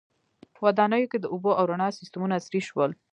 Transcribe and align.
•ودانیو 0.63 1.09
کې 1.11 1.17
د 1.21 1.25
اوبو 1.33 1.51
او 1.59 1.63
رڼا 1.71 1.87
سیستمونه 1.99 2.33
عصري 2.39 2.61
شول. 2.67 2.91